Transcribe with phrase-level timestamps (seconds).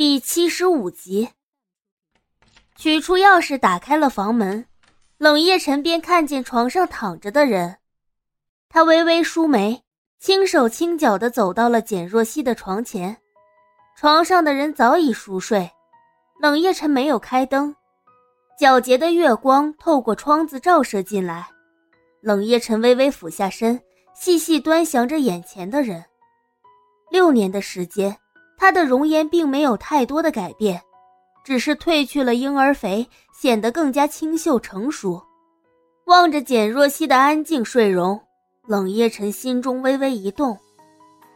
[0.00, 1.28] 第七十五集，
[2.74, 4.64] 取出钥匙，打开了房门。
[5.18, 7.76] 冷夜晨便看见床上躺着的人，
[8.70, 9.84] 他微微舒眉，
[10.18, 13.14] 轻手轻脚的走到了简若曦的床前。
[13.94, 15.70] 床上的人早已熟睡，
[16.40, 17.76] 冷夜晨没有开灯，
[18.58, 21.46] 皎洁的月光透过窗子照射进来。
[22.22, 23.78] 冷夜晨微微俯下身，
[24.14, 26.02] 细细端详着眼前的人。
[27.10, 28.16] 六年的时间。
[28.60, 30.82] 她的容颜并没有太多的改变，
[31.42, 35.18] 只是褪去了婴儿肥，显得更加清秀成熟。
[36.04, 38.20] 望着简若曦的安静睡容，
[38.66, 40.58] 冷夜晨心中微微一动，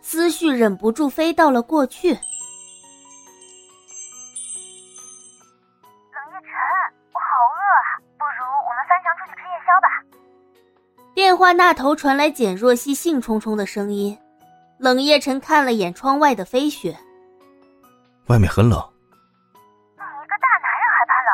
[0.00, 2.08] 思绪忍不住飞到了过去。
[2.08, 2.20] 冷夜
[6.40, 6.50] 晨，
[7.14, 9.86] 我好饿啊，不如我们翻墙出去吃夜宵吧。
[11.14, 14.18] 电话那头传来简若曦兴冲冲的声音。
[14.76, 16.98] 冷夜晨看了眼窗外的飞雪。
[18.32, 21.30] 外面很冷，你一个大男人还怕冷？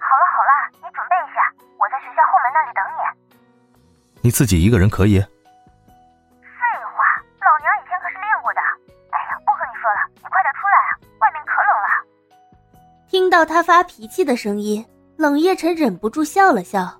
[0.00, 3.00] 好了好了，你准备一下，我在学校后门那里等你。
[4.22, 5.20] 你自己一个人可以？
[5.20, 6.64] 废
[6.96, 7.04] 话，
[7.44, 8.60] 老娘以前可是练过的。
[9.10, 11.88] 哎呀，不和你说了，你快点出来啊，外面可冷了。
[13.06, 14.82] 听到他发脾气的声音，
[15.18, 16.98] 冷夜晨忍不住笑了笑，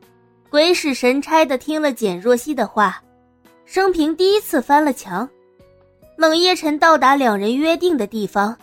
[0.51, 3.01] 鬼使神差的听了简若曦的话，
[3.65, 5.27] 生平第一次翻了墙。
[6.19, 8.55] 冷夜晨到达两人约定的地方。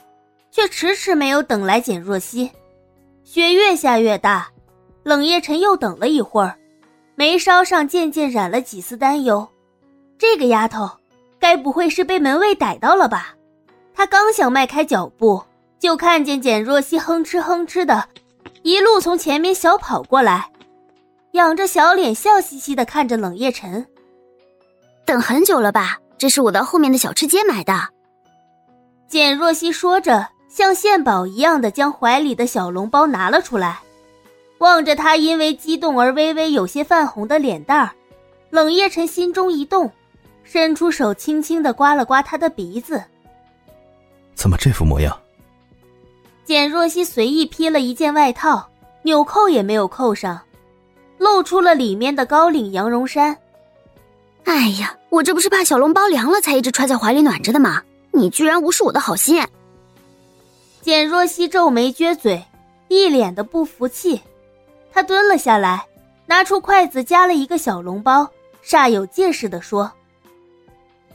[0.56, 2.50] 却迟迟没有等来简若曦，
[3.26, 4.48] 雪越下越大，
[5.04, 6.58] 冷夜晨又等了一会儿，
[7.16, 9.46] 眉梢上渐渐染了几丝担忧。
[10.18, 10.90] 这个丫头，
[11.40, 13.36] 该不会是被门卫逮到了吧？
[13.94, 15.44] 他刚想迈开脚步，
[15.78, 18.08] 就看见简若曦哼哧哼哧的，
[18.62, 20.50] 一路从前面小跑过来，
[21.34, 23.86] 仰着小脸，笑嘻嘻的看着冷夜晨。
[25.06, 26.00] 等很久了吧？
[26.18, 27.90] 这是我到后面的小吃街买的。
[29.10, 30.30] 简若曦说着。
[30.56, 33.82] 像献宝一样的将怀里的小笼包拿了出来，
[34.60, 37.92] 望着他因为激动而微微有些泛红的脸蛋儿，
[38.52, 39.92] 冷夜晨心中一动，
[40.46, 43.04] 伸出手轻轻的刮了刮他的鼻子。
[44.34, 45.14] 怎么这副模样？
[46.46, 48.66] 简若曦随意披了一件外套，
[49.02, 50.40] 纽扣也没有扣上，
[51.18, 53.36] 露出了里面的高领羊绒衫。
[54.46, 57.84] 哎呀，我这不是怕小笼包凉了才一直揣在怀里暖着的吗？
[58.14, 59.46] 你居然无视我的好心！
[60.86, 62.46] 简若曦皱眉撅嘴，
[62.90, 64.22] 一脸的不服气。
[64.92, 65.84] 她蹲了下来，
[66.28, 68.30] 拿出筷子夹了一个小笼包，
[68.64, 69.92] 煞有介事的说：“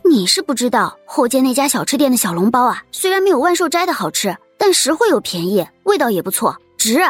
[0.03, 7.00] 你是不知道后街那家小吃店的小笼包啊，虽然没有万寿斋的好吃，但实惠又便宜，味道也不错，值。”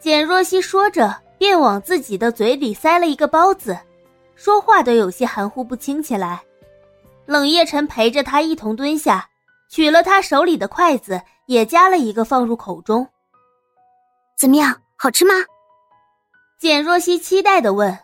[0.00, 3.78] 简若曦说着，便往自己的嘴里塞了一个包子，
[4.36, 6.40] 说话都有些含糊不清起来。
[7.26, 9.28] 冷夜晨陪着他一同蹲下。
[9.68, 13.08] 取了他手里的筷子，也夹了一个放入口中。
[14.38, 15.34] 怎么样，好吃吗？
[16.58, 17.98] 简若曦期待的问。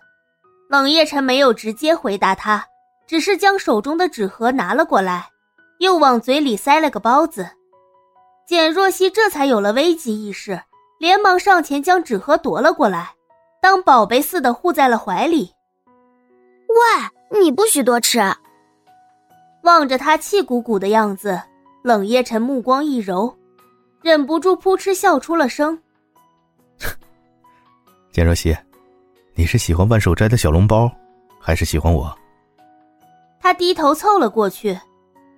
[0.68, 2.66] 冷夜晨没有直接回答他，
[3.06, 5.28] 只是将手中的纸盒拿了过来，
[5.78, 7.48] 又往嘴里塞了个包子。
[8.46, 10.62] 简若曦这才有了危机意识，
[10.98, 13.14] 连忙上前将纸盒夺了过来，
[13.60, 15.54] 当宝贝似的护在了怀里。
[16.68, 18.20] 喂，你不许多吃！
[19.62, 21.40] 望着他气鼓鼓的样子。
[21.82, 23.34] 冷夜晨目光一柔，
[24.02, 25.76] 忍不住扑哧笑出了声。
[28.12, 28.56] 简若曦，
[29.34, 30.88] 你是喜欢万寿斋的小笼包，
[31.40, 32.16] 还是喜欢我？
[33.40, 34.78] 他低头凑了过去，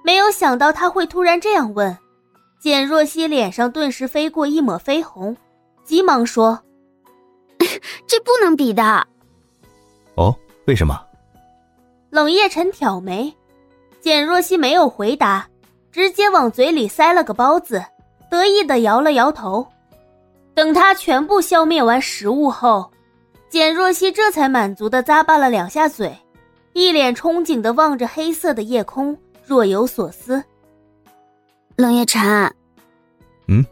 [0.04, 1.96] 没有想到他会突然这样问。
[2.60, 5.34] 简若曦脸上顿时飞过一抹绯红，
[5.82, 6.62] 急忙说：
[8.06, 9.06] “这不能比的。”
[10.16, 10.34] 哦，
[10.66, 11.00] 为什么？
[12.10, 13.34] 冷夜晨挑眉，
[14.02, 15.48] 简若曦没有回答。
[15.94, 17.80] 直接往嘴里塞了个包子，
[18.28, 19.64] 得意的摇了摇头。
[20.52, 22.90] 等他全部消灭完食物后，
[23.48, 26.12] 简若曦这才满足的咂巴了两下嘴，
[26.72, 29.16] 一脸憧憬的望着黑色的夜空，
[29.46, 30.42] 若有所思。
[31.76, 32.52] 冷夜晨，
[33.46, 33.64] 嗯，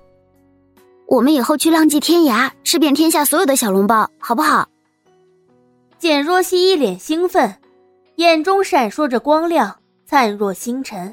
[1.08, 4.68] 我们以后去浪迹天涯，吃遍天下所有的小笼包，好不好？
[5.98, 7.56] 简若曦一脸兴奋，
[8.14, 11.12] 眼中闪烁着光亮，灿若星辰。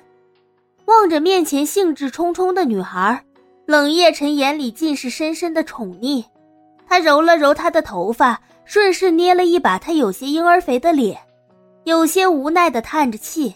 [0.89, 3.24] 望着面前兴致冲冲的女孩，
[3.68, 6.25] 冷夜晨眼里尽是深深的宠溺。
[6.88, 11.15] 他揉了揉她的头发，顺势捏了一把她有些婴儿肥的脸，
[11.83, 13.53] 有些无奈的叹着气：“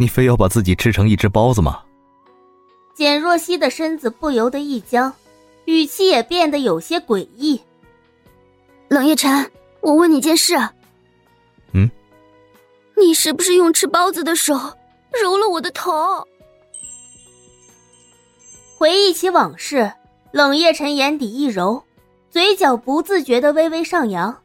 [0.00, 1.82] 你非要把自己吃成一只包子吗？”
[2.96, 5.12] 简若曦的身子不由得一僵，
[5.66, 7.60] 语气也变得有些诡异
[8.88, 9.50] ：“冷夜晨，
[9.82, 10.56] 我问你件事。
[11.74, 11.90] 嗯，
[12.96, 14.58] 你是不是用吃包子的手？”
[15.10, 16.26] 揉了我的头。
[18.76, 19.92] 回忆起往事，
[20.30, 21.82] 冷夜晨眼底一揉，
[22.30, 24.42] 嘴角不自觉的微微上扬。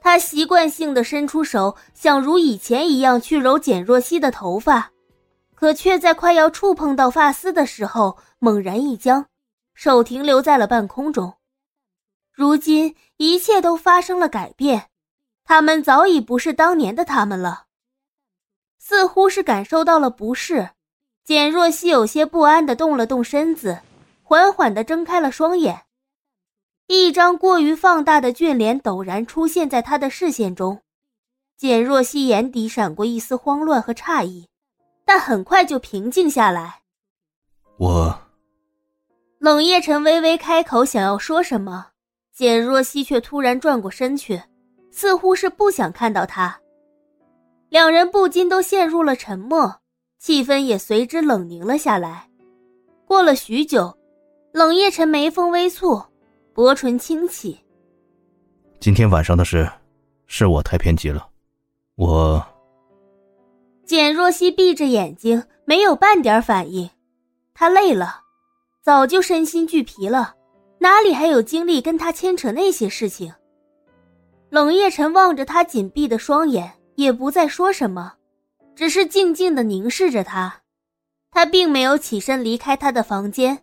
[0.00, 4.92] 他习惯性的伸出手，想如以前一样去揉简若曦的头发，
[5.54, 9.26] 可却在快要触碰到发丝的时候，猛然一僵，
[9.74, 11.34] 手停留在了半空中。
[12.32, 14.90] 如今一切都发生了改变，
[15.44, 17.65] 他们早已不是当年的他们了。
[18.88, 20.70] 似乎是感受到了不适，
[21.24, 23.80] 简若曦有些不安的动了动身子，
[24.22, 25.82] 缓缓的睁开了双眼。
[26.86, 30.82] 一张过于放大的俊脸陡然出现在他的视线中，
[31.56, 34.46] 简若曦眼底闪过一丝慌乱和诧异，
[35.04, 36.82] 但很快就平静下来。
[37.78, 38.16] 我，
[39.40, 41.88] 冷夜晨微微开口想要说什么，
[42.32, 44.40] 简若曦却突然转过身去，
[44.92, 46.60] 似乎是不想看到他。
[47.68, 49.80] 两人不禁都陷入了沉默，
[50.18, 52.28] 气氛也随之冷凝了下来。
[53.06, 53.96] 过了许久，
[54.52, 56.04] 冷夜晨眉峰微蹙。
[56.54, 57.60] 薄唇轻启。
[58.80, 59.70] 今天晚上的事，
[60.26, 61.28] 是我太偏激了。
[61.96, 62.42] 我。
[63.84, 66.88] 简若曦闭着眼睛，没有半点反应。
[67.52, 68.22] 她累了，
[68.82, 70.34] 早就身心俱疲了，
[70.78, 73.34] 哪里还有精力跟他牵扯那些事情？
[74.48, 78.14] 冷夜晨望着他紧闭的双眼，也不再说什么，
[78.74, 80.62] 只是静静的凝视着他。
[81.30, 83.62] 他并没有起身离开他的房间，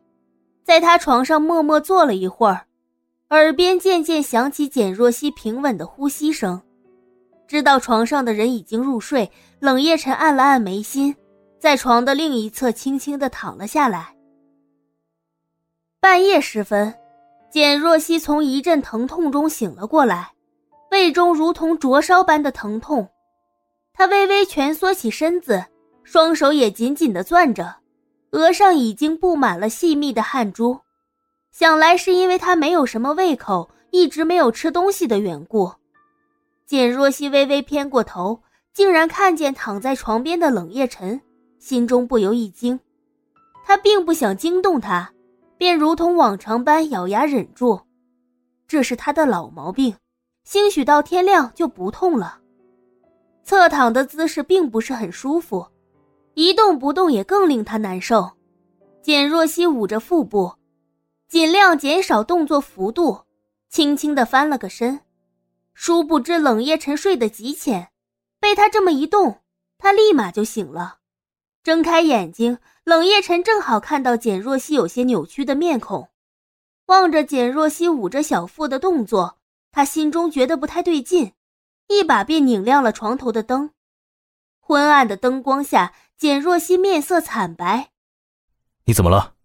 [0.63, 2.65] 在他床上默默坐了一会儿。
[3.30, 6.62] 耳边渐渐响起简若曦平稳的呼吸声，
[7.47, 9.30] 知道床上的人已经入睡。
[9.59, 11.15] 冷夜晨按了按眉心，
[11.57, 14.13] 在床的另一侧轻轻的躺了下来。
[16.00, 16.94] 半夜时分，
[17.50, 20.33] 简若曦从一阵疼痛中醒了过来，
[20.91, 23.07] 胃中如同灼烧般的疼痛，
[23.94, 25.63] 他微微蜷缩起身子，
[26.04, 27.75] 双手也紧紧的攥着，
[28.31, 30.80] 额上已经布满了细密的汗珠。
[31.51, 35.72] 想来是因为他没有什么胃口，一直没有吃东西的缘故。
[36.66, 38.42] 简若曦微微偏过头，
[38.74, 41.22] 竟然看见躺在床边的冷夜晨，
[41.60, 42.80] 心中不由一惊。
[43.63, 45.13] 他并不想惊动他，
[45.57, 47.80] 便如同往常般咬牙忍住。
[48.68, 49.95] 这是他的老毛病，
[50.44, 52.40] 兴许到天亮就不痛了。
[53.44, 55.68] 侧躺的姿势并不是很舒服，
[56.34, 58.31] 一动不动也更令他难受。
[59.01, 60.54] 简若曦捂着腹部。
[61.30, 63.22] 尽量减少动作幅度，
[63.68, 65.00] 轻轻的翻了个身。
[65.74, 67.90] 殊不知冷夜晨睡得极浅，
[68.40, 69.40] 被他这么一动，
[69.80, 70.98] 他立马就醒了。
[71.63, 76.10] 睁开眼睛，冷夜晨正好看到简若曦有些扭曲的面孔，
[76.86, 79.40] 望着简若曦捂着小腹的动作，
[79.72, 81.31] 他心中觉得不太对劲，
[81.88, 83.71] 一把便拧亮了床头的灯。
[84.59, 87.91] 昏暗的灯光下，简若曦面色惨白。
[88.85, 89.35] 你怎么了？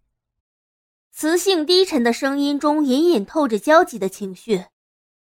[1.11, 4.65] 磁性低沉的声音中隐隐透着焦急的情绪，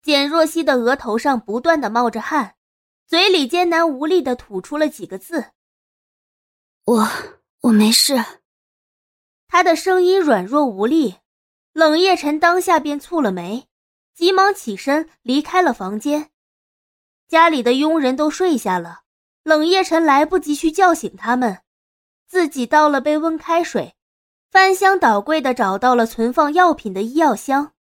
[0.02, 2.56] 简若曦的额头上不断的冒着汗，
[3.06, 5.52] 嘴里艰难无力的吐出了几个字
[6.84, 7.08] ：“我
[7.60, 8.24] 我没事。”
[9.46, 11.16] 他的声音软弱无力。
[11.72, 13.66] 冷夜晨当下便蹙了眉，
[14.14, 16.30] 急忙起身离开了房间。
[17.28, 19.00] 家里的佣人都睡下了，
[19.42, 21.60] 冷夜晨来不及去叫醒他们，
[22.26, 23.94] 自己倒了杯温开水。
[24.50, 27.73] 翻箱倒柜的找到了存放药品的医药箱，